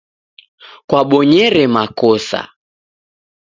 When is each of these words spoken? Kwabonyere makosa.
Kwabonyere 0.87 1.63
makosa. 1.75 2.41